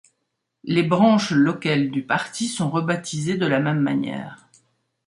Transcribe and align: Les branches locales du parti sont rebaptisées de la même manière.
Les 0.63 0.81
branches 0.81 1.29
locales 1.29 1.91
du 1.91 2.01
parti 2.01 2.47
sont 2.47 2.71
rebaptisées 2.71 3.37
de 3.37 3.45
la 3.45 3.59
même 3.59 3.81
manière. 3.81 4.47